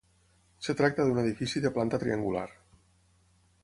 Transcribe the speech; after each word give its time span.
Es 0.63 0.77
tracta 0.79 1.05
d'un 1.09 1.21
edifici 1.25 1.63
de 1.67 1.73
planta 1.77 2.03
triangular. 2.05 2.51